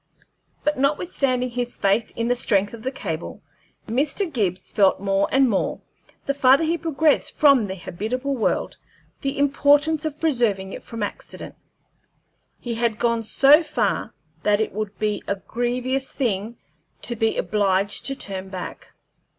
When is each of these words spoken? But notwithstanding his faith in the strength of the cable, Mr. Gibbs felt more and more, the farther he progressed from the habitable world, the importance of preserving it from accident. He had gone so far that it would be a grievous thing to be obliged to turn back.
But 0.63 0.79
notwithstanding 0.79 1.51
his 1.51 1.77
faith 1.77 2.11
in 2.15 2.27
the 2.27 2.33
strength 2.35 2.73
of 2.73 2.81
the 2.81 2.89
cable, 2.91 3.43
Mr. 3.87 4.33
Gibbs 4.33 4.71
felt 4.71 4.99
more 4.99 5.27
and 5.31 5.47
more, 5.47 5.79
the 6.25 6.33
farther 6.33 6.63
he 6.63 6.75
progressed 6.75 7.33
from 7.37 7.67
the 7.67 7.75
habitable 7.75 8.35
world, 8.35 8.77
the 9.21 9.37
importance 9.37 10.03
of 10.03 10.19
preserving 10.19 10.73
it 10.73 10.81
from 10.81 11.03
accident. 11.03 11.53
He 12.59 12.73
had 12.73 12.97
gone 12.97 13.21
so 13.21 13.61
far 13.61 14.15
that 14.41 14.59
it 14.59 14.73
would 14.73 14.97
be 14.97 15.21
a 15.27 15.35
grievous 15.35 16.11
thing 16.11 16.57
to 17.03 17.15
be 17.15 17.37
obliged 17.37 18.03
to 18.07 18.15
turn 18.15 18.49
back. 18.49 18.93